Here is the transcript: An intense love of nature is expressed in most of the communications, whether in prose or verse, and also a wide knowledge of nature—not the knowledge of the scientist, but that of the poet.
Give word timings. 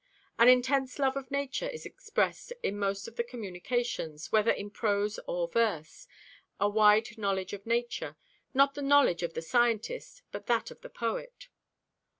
An 0.39 0.49
intense 0.49 0.97
love 0.97 1.15
of 1.15 1.29
nature 1.29 1.67
is 1.69 1.85
expressed 1.85 2.51
in 2.63 2.79
most 2.79 3.07
of 3.07 3.17
the 3.17 3.23
communications, 3.23 4.31
whether 4.31 4.49
in 4.49 4.71
prose 4.71 5.19
or 5.27 5.47
verse, 5.47 6.07
and 6.09 6.65
also 6.65 6.71
a 6.73 6.75
wide 6.75 7.17
knowledge 7.19 7.53
of 7.53 7.67
nature—not 7.67 8.73
the 8.73 8.81
knowledge 8.81 9.21
of 9.21 9.35
the 9.35 9.43
scientist, 9.43 10.23
but 10.31 10.47
that 10.47 10.71
of 10.71 10.81
the 10.81 10.89
poet. 10.89 11.49